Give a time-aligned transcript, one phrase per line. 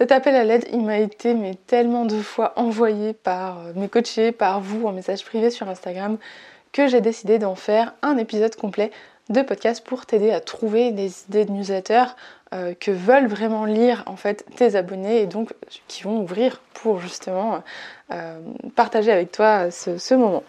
[0.00, 3.90] Cet appel à l'aide, il m'a été mais tellement de fois envoyé par euh, mes
[3.90, 6.16] coachés, par vous en message privé sur Instagram,
[6.72, 8.92] que j'ai décidé d'en faire un épisode complet
[9.28, 12.04] de podcast pour t'aider à trouver des idées de newsletter
[12.54, 15.52] euh, que veulent vraiment lire en fait tes abonnés et donc
[15.86, 17.62] qui vont ouvrir pour justement
[18.10, 18.38] euh,
[18.74, 20.44] partager avec toi ce, moment.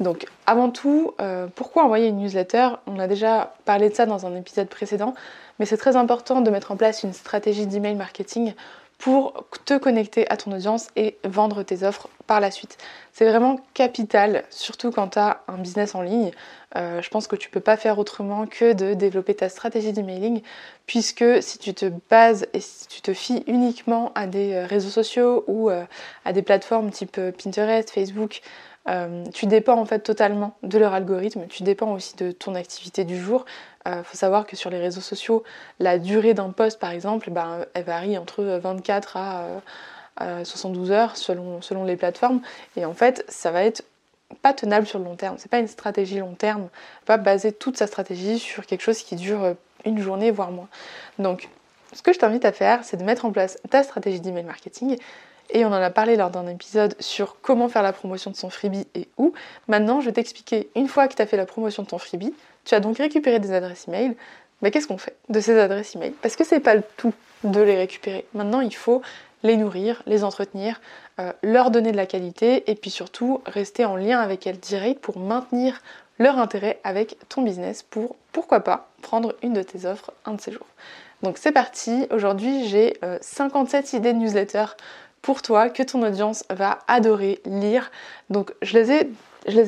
[0.00, 1.14] Donc avant tout,
[1.54, 2.70] pourquoi envoyer une newsletter?
[2.88, 5.14] On a déjà parlé de ça dans un épisode précédent,
[5.58, 8.54] mais c'est très important de mettre en place une stratégie d'email marketing
[8.98, 12.76] pour te connecter à ton audience et vendre tes offres par la suite.
[13.12, 16.32] C'est vraiment capital, surtout quand tu as un business en ligne.
[16.76, 20.42] Euh, je pense que tu peux pas faire autrement que de développer ta stratégie d'emailing,
[20.86, 24.90] puisque si tu te bases et si tu te fies uniquement à des euh, réseaux
[24.90, 25.84] sociaux ou euh,
[26.24, 28.42] à des plateformes type Pinterest, Facebook,
[28.88, 33.04] euh, tu dépends en fait totalement de leur algorithme, tu dépends aussi de ton activité
[33.04, 33.44] du jour.
[33.86, 35.44] Il euh, faut savoir que sur les réseaux sociaux,
[35.78, 39.44] la durée d'un post par exemple, ben, elle varie entre 24 à
[40.42, 42.40] 72 heures selon, selon les plateformes.
[42.76, 43.84] Et en fait, ça va être
[44.42, 45.36] pas tenable sur le long terme.
[45.38, 46.68] C'est pas une stratégie long terme.
[47.06, 49.54] Pas baser toute sa stratégie sur quelque chose qui dure
[49.84, 50.68] une journée voire moins.
[51.20, 51.48] Donc,
[51.92, 54.98] ce que je t'invite à faire, c'est de mettre en place ta stratégie d'email marketing
[55.50, 58.50] et on en a parlé lors d'un épisode sur comment faire la promotion de son
[58.50, 59.32] freebie et où.
[59.66, 62.34] Maintenant, je vais t'expliquer, une fois que tu as fait la promotion de ton freebie,
[62.64, 64.14] tu as donc récupéré des adresses email.
[64.60, 66.12] Mais qu'est-ce qu'on fait de ces adresses email?
[66.22, 67.14] Parce que c'est pas le tout
[67.44, 68.26] de les récupérer.
[68.34, 69.02] Maintenant, il faut
[69.42, 70.80] les nourrir, les entretenir,
[71.20, 75.00] euh, leur donner de la qualité et puis surtout rester en lien avec elles direct
[75.00, 75.80] pour maintenir
[76.18, 80.40] leur intérêt avec ton business pour, pourquoi pas, prendre une de tes offres un de
[80.40, 80.66] ces jours.
[81.22, 84.66] Donc c'est parti, aujourd'hui j'ai 57 euh, idées de newsletter
[85.22, 87.90] pour toi que ton audience va adorer lire.
[88.30, 88.92] Donc je les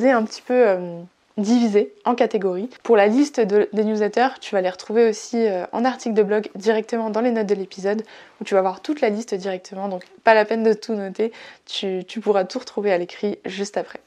[0.06, 1.03] ai, un petit peu euh,
[1.41, 2.69] divisés en catégories.
[2.83, 6.49] Pour la liste des newsletters, tu vas les retrouver aussi euh, en article de blog
[6.55, 8.03] directement dans les notes de l'épisode
[8.41, 9.89] où tu vas voir toute la liste directement.
[9.89, 11.33] Donc pas la peine de tout noter,
[11.66, 14.00] tu, pourras tout retrouver à l'écrit juste après.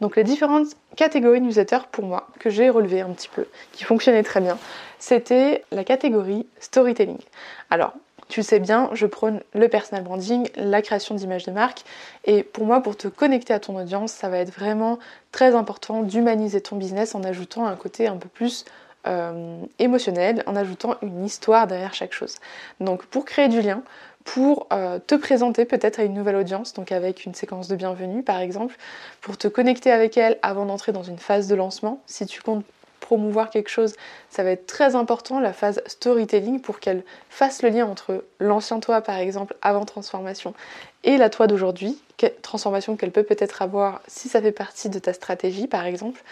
[0.00, 4.22] Donc les différentes catégories newsletters pour moi que j'ai relevées un petit peu, qui fonctionnaient
[4.22, 4.58] très bien,
[4.98, 7.20] c'était la catégorie storytelling.
[7.68, 7.92] Alors
[8.30, 11.82] tu sais bien, je prône le personal branding, la création d'images de marque.
[12.24, 14.98] Et pour moi, pour te connecter à ton audience, ça va être vraiment
[15.32, 18.64] très important d'humaniser ton business en ajoutant un côté un peu plus
[19.06, 22.36] euh, émotionnel, en ajoutant une histoire derrière chaque chose.
[22.80, 23.82] Donc pour créer du lien,
[24.24, 28.22] pour euh, te présenter peut-être à une nouvelle audience, donc avec une séquence de bienvenue
[28.22, 28.76] par exemple,
[29.20, 32.64] pour te connecter avec elle avant d'entrer dans une phase de lancement, si tu comptes
[33.00, 33.94] promouvoir quelque chose,
[34.28, 38.80] ça va être très important la phase storytelling pour qu'elle fasse le lien entre l'ancien
[38.80, 40.54] toi par exemple avant transformation
[41.02, 41.98] et la toi d'aujourd'hui,
[42.42, 46.22] transformation qu'elle peut peut-être avoir si ça fait partie de ta stratégie par exemple.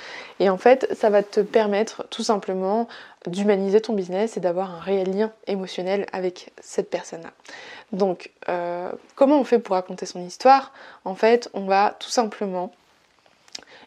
[0.41, 2.87] Et en fait, ça va te permettre tout simplement
[3.27, 7.33] d'humaniser ton business et d'avoir un réel lien émotionnel avec cette personne-là.
[7.93, 10.73] Donc, euh, comment on fait pour raconter son histoire?
[11.05, 12.73] En fait, on va tout simplement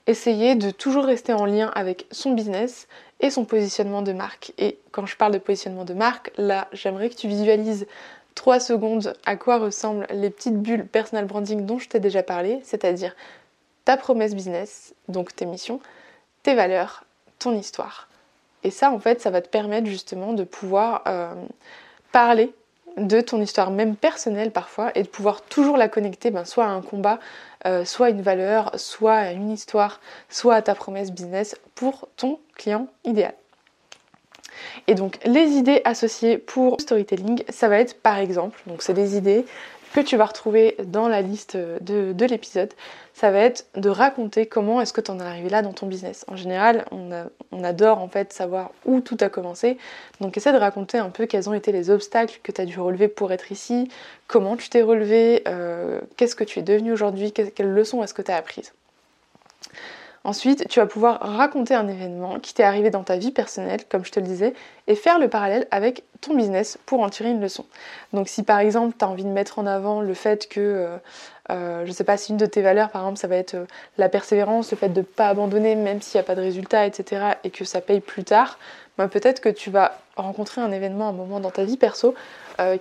[0.07, 2.88] essayer de toujours rester en lien avec son business
[3.19, 4.53] et son positionnement de marque.
[4.57, 7.88] Et quand je parle de positionnement de marque, là, j'aimerais que tu visualises
[8.36, 12.59] 3 secondes à quoi ressemblent les petites bulles personal branding dont je t'ai déjà parlé,
[12.63, 13.15] c'est-à-dire
[13.86, 15.80] ta promesse business, donc tes missions,
[16.44, 17.04] tes valeurs,
[17.39, 18.07] ton histoire.
[18.63, 21.33] Et ça, en fait, ça va te permettre justement de pouvoir euh,
[22.12, 22.54] parler
[22.98, 26.70] de ton histoire, même personnelle parfois, et de pouvoir toujours la connecter ben, soit à
[26.70, 27.20] un combat,
[27.66, 30.00] euh, soit à une valeur, soit à une histoire,
[30.30, 33.34] soit à ta promesse business pour ton client idéal.
[34.88, 39.16] Et donc les idées associées pour storytelling, ça va être par exemple, donc c'est des
[39.16, 39.46] idées
[39.94, 42.74] que tu vas retrouver dans la liste de, l'épisode,
[43.14, 45.88] ça va être de raconter comment est-ce que tu en es arrivé là dans ton
[45.88, 46.26] business.
[46.28, 49.78] En général, on, adore en fait savoir où tout a commencé.
[50.20, 52.80] Donc essaie de raconter un peu quels ont été les obstacles que tu as dû
[52.80, 53.90] relever pour être ici,
[54.28, 58.22] comment tu t'es relevé, euh, qu'est-ce que tu es devenu aujourd'hui, quelles leçons est-ce que
[58.22, 58.74] tu as apprises?
[60.23, 64.06] Ensuite, tu vas pouvoir raconter un événement qui t'est arrivé dans ta vie personnelle, comme
[64.06, 64.53] je te le disais,
[64.85, 67.65] et faire le parallèle avec ton business pour en tirer une leçon.
[68.13, 70.97] Donc si par exemple tu as envie de mettre en avant le fait que, euh,
[71.50, 73.56] euh, je ne sais pas si une de tes valeurs par exemple ça va être
[73.56, 73.65] euh,
[73.97, 76.85] la persévérance, le fait de ne pas abandonner même s'il n'y a pas de résultat,
[76.85, 77.38] etc.
[77.44, 78.59] et que ça paye plus tard,
[79.00, 82.13] bah, peut-être que tu vas rencontrer un événement, un moment dans ta vie perso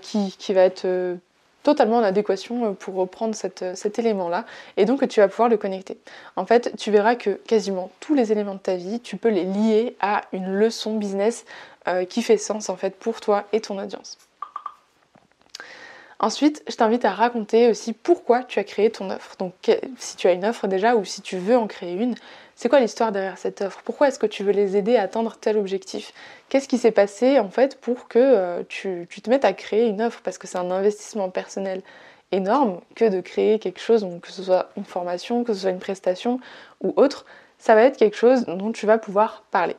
[0.03, 1.17] qui, qui, va être
[1.63, 4.45] totalement en adéquation euh, pour reprendre euh, cet élément-là
[4.77, 5.99] et donc tu vas pouvoir le connecter.
[6.37, 9.45] En fait, tu verras que quasiment tous les éléments de ta vie, tu peux les
[9.45, 11.45] lier à une leçon business
[11.89, 14.19] euh, qui fait sens en fait pour toi et ton audience.
[16.23, 19.37] Ensuite, je t'invite à raconter aussi pourquoi tu as créé ton offre.
[19.39, 19.55] Donc
[19.97, 22.15] si tu as une offre déjà ou si tu veux en créer une,
[22.57, 23.81] c'est quoi l'histoire derrière cette offre?
[23.87, 26.13] Pourquoi est-ce que tu veux les aider à atteindre tel objectif?
[26.51, 30.03] Qu'est-ce qui s'est passé en fait pour que euh, tu, te mettes à créer une
[30.03, 30.21] offre?
[30.23, 31.81] Parce que c'est un investissement personnel
[32.33, 35.79] énorme que de créer quelque chose, que ce soit une formation, que ce soit une
[35.79, 36.39] prestation
[36.83, 37.25] ou autre,
[37.59, 39.77] ça va être quelque chose dont tu vas pouvoir parler.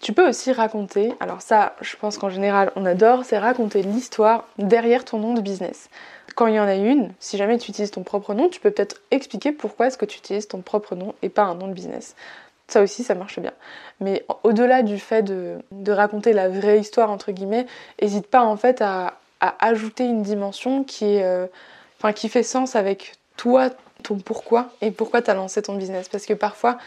[0.00, 4.46] Tu peux aussi raconter, alors ça je pense qu'en général on adore, c'est raconter l'histoire
[4.58, 5.88] derrière ton nom de business.
[6.34, 8.70] Quand il y en a une, si jamais tu utilises ton propre nom, tu peux
[8.70, 11.72] peut-être expliquer pourquoi est-ce que tu utilises ton propre nom et pas un nom de
[11.72, 12.14] business.
[12.68, 13.52] Ça aussi, ça marche bien.
[14.00, 15.58] Mais au-delà du fait de,
[15.88, 17.66] raconter la vraie histoire, entre guillemets,
[18.02, 21.46] n'hésite pas en fait à, ajouter une dimension qui, est, euh,
[22.14, 23.70] qui fait sens avec toi,
[24.02, 26.08] ton pourquoi et pourquoi tu as lancé ton business.
[26.08, 26.78] Parce que parfois,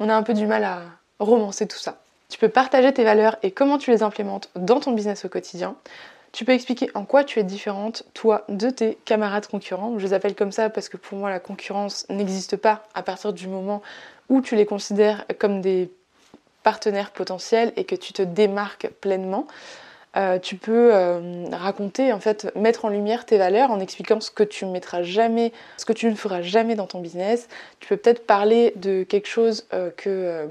[0.00, 0.82] on a un peu du mal à
[1.20, 1.98] romancer tout ça.
[2.30, 5.76] Tu peux partager tes valeurs et comment tu les implémentes dans ton business au quotidien.
[6.32, 9.98] Tu peux expliquer en quoi tu es différente, toi, de tes camarades concurrents.
[9.98, 13.32] Je les appelle comme ça parce que pour moi, la concurrence n'existe pas à partir
[13.32, 13.82] du moment
[14.28, 15.90] où tu les considères comme des
[16.62, 19.46] partenaires potentiels et que tu te démarques pleinement.
[20.16, 24.30] Euh, tu peux euh, raconter, en fait, mettre en lumière tes valeurs en expliquant ce
[24.30, 27.48] que tu ne mettras jamais, ce que tu ne feras jamais dans ton business.
[27.80, 30.48] Tu peux peut-être parler de quelque chose euh, que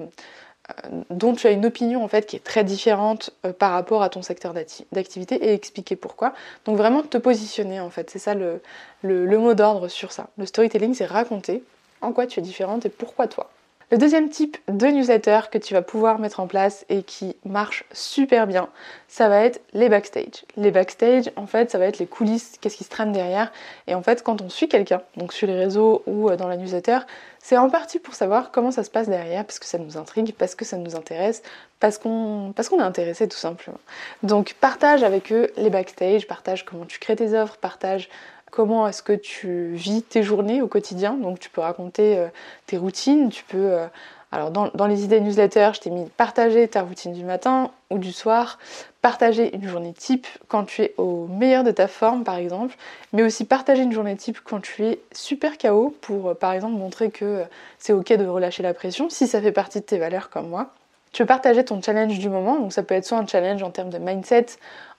[1.10, 4.10] dont tu as une opinion en fait qui est très différente euh, par rapport à
[4.10, 4.54] ton secteur
[4.92, 6.34] d'activité et expliquer pourquoi.
[6.66, 8.62] Donc vraiment te positionner en fait, c'est ça le,
[9.02, 10.28] le mot d'ordre sur ça.
[10.38, 11.64] Le storytelling c'est raconter
[12.02, 13.50] en quoi tu es différente et pourquoi toi.
[13.90, 17.86] Le deuxième type de newsletter que tu vas pouvoir mettre en place et qui marche
[17.94, 18.68] super bien,
[19.08, 20.44] ça va être les backstage.
[20.58, 23.50] Les backstage, en fait, ça va être les coulisses, qu'est-ce qui se trame derrière.
[23.88, 26.58] Et en fait, quand on suit quelqu'un, donc sur les réseaux ou euh, dans la
[26.58, 27.00] newsletter,
[27.40, 30.36] c'est en partie pour savoir comment ça se passe derrière, parce que ça nous intrigue,
[30.38, 31.42] parce que ça nous intéresse,
[31.80, 33.80] parce qu'on parce qu'on est intéressé tout simplement.
[34.22, 38.10] Donc partage avec eux les backstage, partage comment tu crées tes offres, partage
[38.58, 41.14] comment est-ce que tu vis tes journées au quotidien.
[41.14, 42.28] Donc tu peux raconter euh,
[42.66, 43.72] tes routines, tu peux...
[43.72, 43.86] Euh,
[44.32, 48.12] alors dans, les idées newsletter, je t'ai mis partager ta routine du matin ou du
[48.12, 48.58] soir,
[49.04, 52.76] partager une journée type quand tu es au meilleur de ta forme par exemple,
[53.14, 56.74] mais aussi partager une journée type quand tu es super KO pour euh, par exemple
[56.74, 57.44] montrer que
[57.78, 60.74] c'est ok de relâcher la pression si ça fait partie de tes valeurs comme moi.
[61.18, 63.72] Tu peux partager ton challenge du moment, donc ça peut être soit un challenge en
[63.72, 64.46] termes de mindset,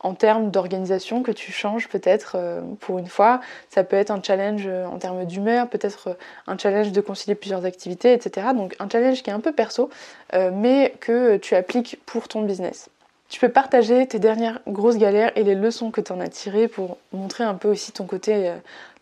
[0.00, 4.20] en termes d'organisation que tu changes peut-être euh, pour une fois, ça peut être un
[4.20, 6.14] challenge euh, en termes d'humeur, peut-être euh,
[6.48, 8.48] un challenge de concilier plusieurs activités, etc.
[8.52, 9.90] Donc un challenge qui est un peu perso,
[10.32, 12.90] mais que tu appliques pour ton business.
[13.28, 16.66] Tu peux partager tes dernières grosses galères et les leçons que tu en as tirées
[16.66, 18.54] pour montrer un peu aussi ton côté,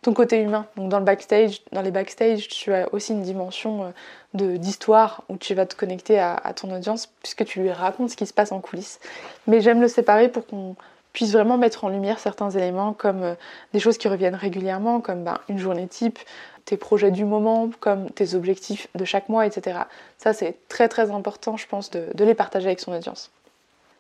[0.03, 0.67] ton côté humain.
[0.77, 3.93] Donc dans le backstage, dans les backstage, tu as aussi une dimension
[4.35, 8.27] d'histoire où tu vas te connecter à, ton audience puisque tu lui racontes ce qui
[8.27, 8.99] se passe en coulisses.
[9.47, 10.75] Mais j'aime le séparer pour qu'on
[11.13, 13.35] puisse vraiment mettre en lumière certains éléments comme euh,
[13.73, 16.19] des choses qui reviennent régulièrement, comme ben, une journée type,
[16.67, 19.79] tes projets du moment, comme tes objectifs de chaque mois, etc.
[20.19, 23.31] Ça c'est très très important je pense de les partager avec son audience.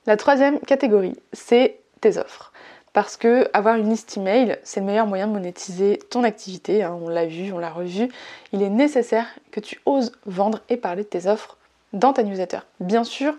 [0.06, 2.52] La troisième catégorie, c'est tes offres
[2.96, 6.82] parce que avoir une liste email, c'est le meilleur moyen de monétiser ton activité.
[6.82, 8.08] Hein, on l'a vu, on l'a revu.
[8.52, 11.58] Il est nécessaire que tu oses vendre et parler de tes offres
[11.92, 12.60] dans ta newsletter.
[12.80, 13.34] Bien sûr,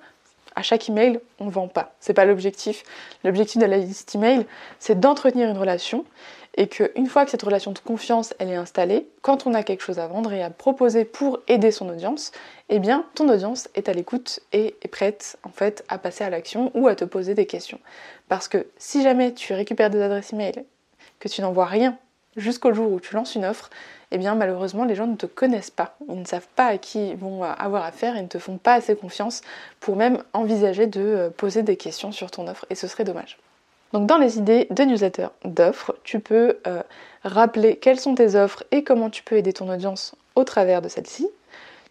[0.55, 1.95] à chaque email, on ne vend pas.
[1.99, 2.83] C'est pas l'objectif.
[3.23, 4.45] L'objectif de la liste email,
[4.77, 6.05] c'est d'entretenir une relation
[6.57, 9.99] et qu'une fois que cette relation de confiance est installée, quand on a quelque chose
[9.99, 12.31] à vendre et à proposer pour aider son audience,
[12.69, 16.31] eh bien ton audience est à l'écoute et est prête en fait à passer à
[16.31, 17.79] l'action ou à te poser des questions.
[18.27, 20.65] Parce que si jamais tu récupères des adresses email,
[21.19, 21.97] que tu n'envoies rien
[22.35, 23.69] jusqu'au jour où tu lances une offre,
[24.11, 27.09] eh bien malheureusement les gens ne te connaissent pas, ils ne savent pas à qui
[27.09, 29.41] ils vont avoir affaire et ne te font pas assez confiance
[29.79, 33.37] pour même envisager de euh, poser des questions sur ton offre et ce serait dommage.
[33.93, 36.83] Donc dans les idées de newsletter d'offres, tu peux euh,
[37.23, 40.89] rappeler quelles sont tes offres et comment tu peux aider ton audience au travers de
[40.89, 41.27] celle-ci.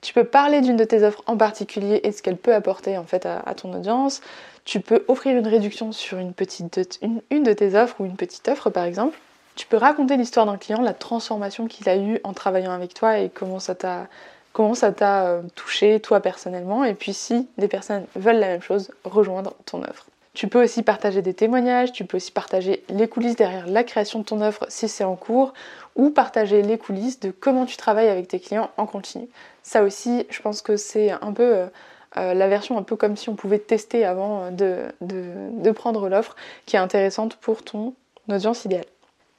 [0.02, 3.04] Tu peux parler d'une de tes offres en particulier et ce qu'elle peut apporter en
[3.04, 4.20] fait à, ton audience.
[4.64, 8.46] Tu peux offrir une réduction sur une, petite, une, de tes offres ou une petite
[8.48, 9.18] offre par exemple.
[9.54, 13.18] Tu peux raconter l'histoire d'un client, la transformation qu'il a eue en travaillant avec toi
[13.18, 14.06] et comment ça t'a
[14.52, 18.62] comment ça t'a euh, touché toi personnellement et puis si des personnes veulent la même
[18.62, 20.06] chose, rejoindre ton offre.
[20.36, 24.18] Tu peux aussi partager des témoignages, tu peux aussi partager les coulisses derrière la création
[24.18, 25.54] de ton offre si c'est en cours,
[25.94, 29.28] ou partager les coulisses de comment tu travailles avec tes clients en continu.
[29.62, 31.66] Ça aussi, je pense que c'est un peu euh,
[32.18, 36.36] euh, la version un peu comme si on pouvait tester avant de, de prendre l'offre,
[36.66, 37.94] qui est intéressante pour ton
[38.28, 38.84] audience idéale.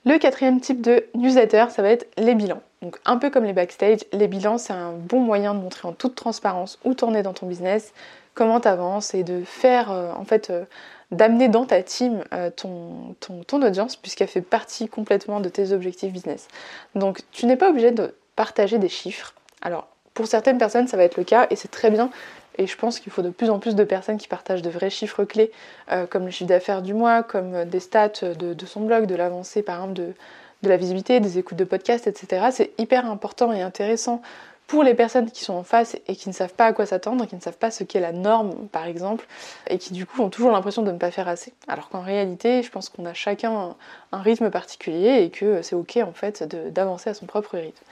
[0.04, 2.62] Le quatrième type de newsletter, ça va être les bilans.
[2.82, 5.94] Donc un peu comme les backstage, les bilans c'est un bon moyen de montrer en
[5.94, 7.94] toute transparence où t'en es dans ton business,
[8.38, 10.64] comment tu avances et de faire euh, en fait euh,
[11.12, 13.16] d'amener dans ta team euh, ton,
[13.52, 16.48] audience puisqu'elle fait partie complètement de tes objectifs business.
[16.96, 19.34] Donc tu n'es pas obligé de partager des chiffres.
[19.62, 22.12] Alors pour certaines personnes ça va être le cas et c'est très bien
[22.60, 24.90] et je pense qu'il faut de plus en plus de personnes qui partagent de vrais
[24.90, 25.52] chiffres clés
[26.10, 29.62] comme le chiffre d'affaires du mois, comme des stats de, de son blog, de l'avancée
[29.62, 30.14] par exemple de,
[30.64, 32.48] de la visibilité, des écoutes de podcasts, etc.
[32.52, 34.24] C'est hyper important et intéressant
[34.68, 37.26] pour les personnes qui sont en face et qui ne savent pas à quoi s'attendre,
[37.26, 39.26] qui ne savent pas ce qu'est la norme par exemple,
[39.70, 41.54] et qui du coup ont toujours l'impression de ne pas faire assez.
[41.68, 43.76] Alors qu'en réalité, je pense qu'on a chacun
[44.12, 47.84] un rythme particulier et que c'est ok en fait d'avancer à son propre rythme.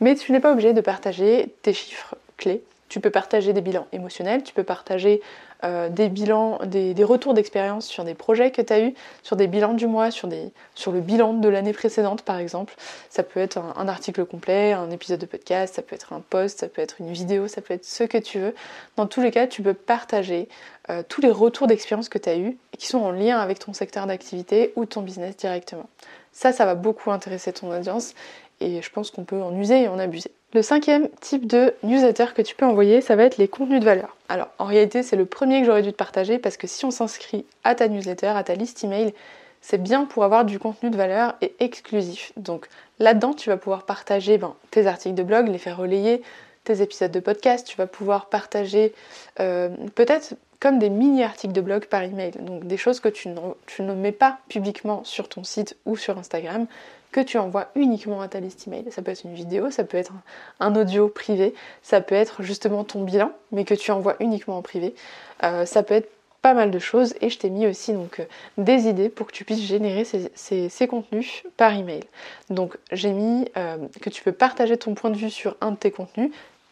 [0.00, 2.62] Mais tu n'es pas obligé de partager tes chiffres clés.
[2.88, 5.20] Tu peux partager des bilans émotionnels, tu peux partager
[5.64, 9.46] euh, des bilans, des, retours d'expérience sur des projets que tu as eu, sur des
[9.46, 12.74] bilans du mois, sur, le bilan de l'année précédente par exemple.
[13.10, 16.60] Ça peut être un, article complet, un épisode de podcast, ça peut être un post,
[16.60, 18.54] ça peut être une vidéo, ça peut être ce que tu veux.
[18.96, 20.48] Dans tous les cas, tu peux partager
[20.90, 23.58] euh, tous les retours d'expérience que tu as eu et qui sont en lien avec
[23.58, 25.88] ton secteur d'activité ou ton business directement.
[26.32, 28.12] Ça, ça va beaucoup intéresser ton audience
[28.60, 30.30] et je pense qu'on peut en user et en abuser.
[30.54, 33.84] Le cinquième type de newsletter que tu peux envoyer, ça va être les contenus de
[33.84, 34.16] valeur.
[34.28, 36.90] Alors en réalité, c'est le premier que j'aurais dû te partager parce que si on
[36.90, 39.12] s'inscrit à ta newsletter, à ta liste email,
[39.60, 42.32] c'est bien pour avoir du contenu de valeur et exclusif.
[42.36, 42.68] Donc
[43.00, 46.22] là-dedans, tu vas pouvoir partager ben, tes articles de blog, les faire relayer,
[46.64, 48.94] tes épisodes de podcast, tu vas pouvoir partager
[49.40, 52.32] euh, peut-être comme des mini-articles de blog par email.
[52.40, 56.66] Donc des choses que tu ne mets pas publiquement sur ton site ou sur Instagram,
[57.16, 58.84] que tu envoies uniquement à ta liste email.
[58.90, 60.12] Ça peut être une vidéo, ça peut être
[60.60, 64.62] un audio privé, ça peut être justement ton bilan, mais que tu envoies uniquement en
[64.62, 64.94] privé.
[65.42, 66.10] Euh, ça peut être
[66.42, 68.24] pas mal de choses et je t'ai mis aussi donc euh,
[68.58, 72.04] des idées pour que tu puisses générer ces, contenus par email.
[72.50, 75.76] Donc j'ai mis euh, que tu peux partager ton point de vue sur un de
[75.76, 76.30] tes contenus,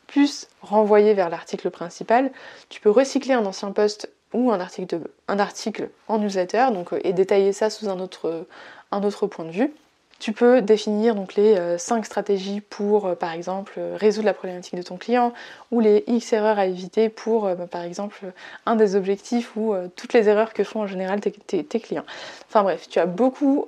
[0.09, 2.31] plus renvoyer vers l'article principal.
[2.69, 7.71] Tu peux recycler un ancien post ou un article, en newsletter donc, et détailler ça
[7.71, 9.73] sous un autre point de vue.
[10.25, 14.33] Tu peux définir donc les 5 euh, stratégies pour, euh, par exemple, euh, résoudre la
[14.33, 15.35] problématique de ton client
[15.71, 18.33] ou les X erreurs à éviter pour, bah, par exemple,
[18.65, 22.07] un des objectifs ou toutes les erreurs que font en général tes, clients.
[22.49, 23.67] Enfin bref, tu as beaucoup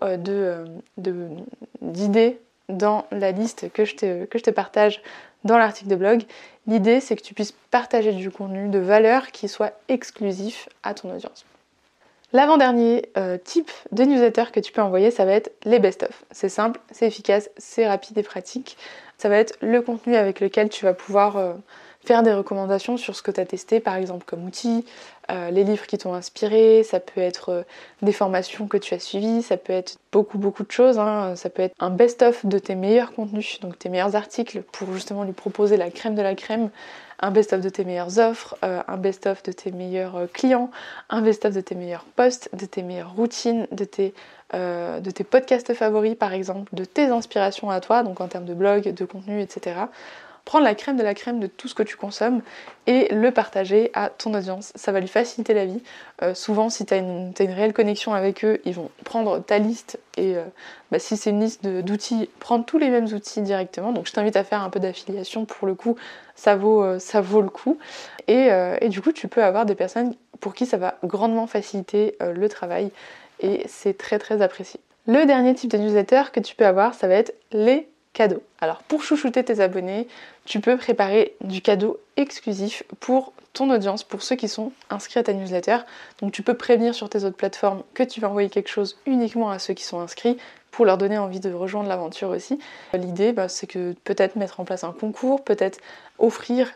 [1.82, 2.38] d'idées
[2.70, 5.02] dans la liste que je te partage
[5.44, 6.22] dans l'article de blog.
[6.66, 11.14] L'idée, c'est que tu puisses partager du contenu de valeur qui soit exclusif à ton
[11.14, 11.44] audience.
[12.32, 16.24] L'avant-dernier euh, type de newsletter que tu peux envoyer, ça va être les best-of.
[16.32, 18.76] C'est simple, c'est efficace, c'est rapide et pratique.
[19.16, 21.54] Ça va être le contenu avec lequel tu vas pouvoir euh,
[22.06, 24.84] faire des recommandations sur ce que tu as testé, par exemple comme outil,
[25.30, 27.64] euh, les livres qui t'ont inspiré, ça peut être
[28.02, 31.34] des formations que tu as suivies, ça peut être beaucoup beaucoup de choses, hein.
[31.36, 35.24] ça peut être un best-of de tes meilleurs contenus, donc tes meilleurs articles pour justement
[35.24, 36.70] lui proposer la crème de la crème
[37.20, 40.70] un best-of de tes meilleures offres, euh, un best-of de tes meilleurs euh, clients,
[41.08, 44.14] un best-of de tes meilleurs posts, de tes meilleures routines, de tes,
[44.54, 48.44] euh, de tes podcasts favoris par exemple, de tes inspirations à toi, donc en termes
[48.44, 49.86] de blog, de contenu, etc
[50.46, 52.40] prendre la crème de la crème de tout ce que tu consommes
[52.86, 54.72] et le partager à ton audience.
[54.76, 55.82] Ça va lui faciliter la vie.
[56.22, 59.98] Euh, souvent, si tu as, une réelle connexion avec eux, ils vont prendre ta liste
[60.16, 60.44] et euh,
[60.92, 63.92] bah, si c'est une liste d'outils, prendre tous les mêmes outils directement.
[63.92, 65.96] Donc je t'invite à faire un peu d'affiliation pour le coup,
[66.36, 67.76] ça vaut, euh, ça vaut le coup.
[68.28, 68.48] Et,
[68.80, 72.48] et, du coup, tu peux avoir des personnes pour qui ça va grandement faciliter le
[72.48, 72.90] travail
[73.38, 74.80] et c'est très très apprécié.
[75.06, 77.88] Le dernier type de newsletter que tu peux avoir, ça va être les
[78.60, 80.08] Alors pour chouchouter tes abonnés,
[80.44, 85.22] tu peux préparer du cadeau exclusif pour ton audience, pour ceux qui sont inscrits à
[85.22, 85.78] ta newsletter.
[86.20, 89.50] Donc tu peux prévenir sur tes autres plateformes que tu vas envoyer quelque chose uniquement
[89.50, 90.36] à ceux qui sont inscrits
[90.70, 92.58] pour leur donner envie de rejoindre l'aventure aussi.
[92.92, 95.78] L'idée, bah, c'est que peut-être mettre en place un concours, peut-être
[96.18, 96.70] offrir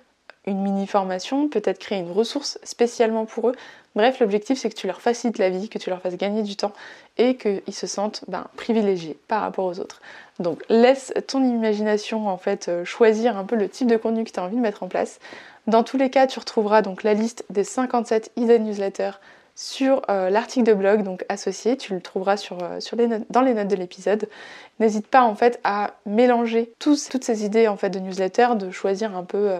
[0.47, 3.55] une mini formation, peut-être créer une ressource spécialement pour eux.
[3.95, 6.57] Bref, l'objectif c'est que tu leur facilites la vie, que tu leur fasses gagner du
[6.57, 6.73] temps
[7.19, 10.01] et qu'ils se sentent ben, privilégiés par rapport aux autres.
[10.39, 14.31] Donc laisse ton imagination en fait euh, choisir un peu le type de contenu que
[14.31, 15.19] tu as envie de mettre en place.
[15.67, 19.19] Dans tous les cas, tu retrouveras donc la liste des 57 idées newsletters
[19.55, 23.77] sur euh, l'article de blog donc associé, tu le trouveras euh, dans les notes de
[23.77, 24.29] l'épisode.
[24.79, 29.17] N'hésite pas en fait à mélanger toutes ces idées en fait de newsletter, de choisir
[29.17, 29.59] un peu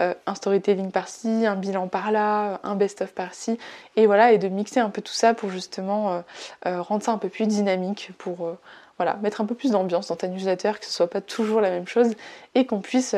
[0.00, 3.58] euh, un storytelling par-ci, un bilan par-là, un best-of par-ci,
[3.94, 6.22] et voilà, et de mixer un peu tout ça pour justement
[6.64, 8.56] rendre ça un peu plus dynamique, pour
[8.96, 11.70] voilà, mettre un peu plus d'ambiance dans ta newsletter, que ce soit pas toujours la
[11.70, 12.14] même chose,
[12.56, 13.14] et qu'on puisse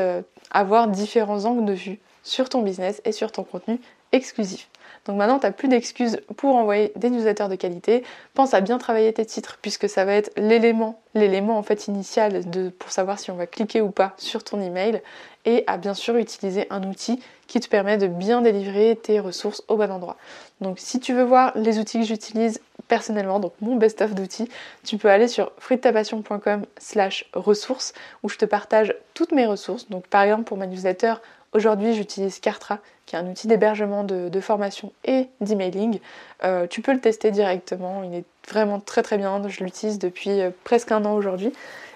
[0.51, 3.79] avoir différents angles de vue sur ton business et sur ton contenu
[4.11, 4.69] exclusif.
[5.05, 8.03] Donc maintenant, tu n'as plus d'excuses pour envoyer des newsletters de qualité.
[8.33, 12.49] Pense à bien travailler tes titres puisque ça va être l'élément, l'élément en fait initial
[12.49, 15.01] de, pour savoir si on va cliquer ou pas sur ton email.
[15.45, 19.63] Et à bien sûr utiliser un outil qui te permet de bien délivrer tes ressources
[19.67, 20.17] au bon endroit.
[20.61, 24.49] Donc si tu veux voir les outils que j'utilise personnellement, donc mon best-of d'outils,
[24.83, 27.93] tu peux aller sur fruittapassion.com slash ressources
[28.23, 29.89] où je te partage toutes mes ressources.
[29.89, 31.13] Donc par exemple pour ma newsletter,
[31.51, 35.99] Aujourd'hui, j'utilise Cartra, qui est un outil d'hébergement de, formation et d'emailing.
[36.43, 39.41] Euh, tu peux le tester directement, il est vraiment très très bien.
[39.47, 41.51] Je l'utilise depuis euh, presque un an aujourd'hui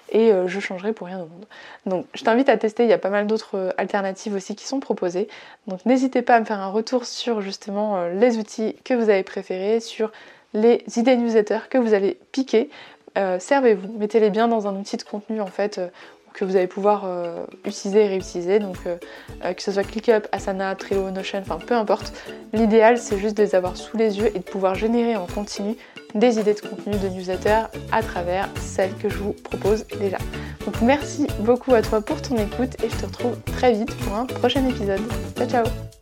[0.09, 1.45] et euh, je changerai pour rien au monde.
[1.85, 4.79] Donc je t'invite à tester, il y a pas mal d'autres alternatives aussi qui sont
[4.79, 5.27] proposées.
[5.67, 9.23] Donc n'hésitez pas à me faire un retour sur justement les outils que vous avez
[9.23, 10.11] préférés, sur
[10.53, 12.69] les idées newsletter que vous avez piquées.
[13.39, 15.79] Servez-vous, mettez-les bien dans un outil de contenu en fait
[16.33, 18.59] que vous allez pouvoir euh, utiliser et réutiliser.
[18.59, 18.97] Donc euh,
[19.45, 22.13] euh, que ce soit ClickUp, Asana, Trello, Notion, enfin peu importe.
[22.51, 25.75] L'idéal c'est juste de les avoir sous les yeux et de pouvoir générer en continu
[26.15, 30.17] des idées de contenu de newsletter à travers celles que je vous propose déjà.
[30.65, 34.15] Donc merci beaucoup à toi pour ton écoute et je te retrouve très vite pour
[34.15, 35.01] un prochain épisode.
[35.37, 35.92] Ciao ciao